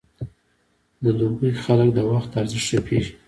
د 1.03 1.05
دوبی 1.19 1.49
خلک 1.63 1.89
د 1.93 1.99
وخت 2.11 2.31
ارزښت 2.41 2.65
ښه 2.67 2.79
پېژني. 2.85 3.15